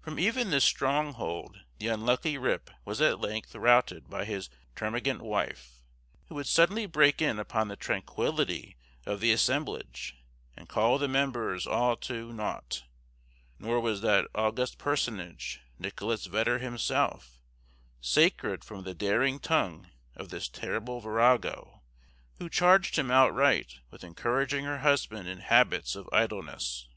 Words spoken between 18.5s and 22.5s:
from the daring tongue of this terrible virago, who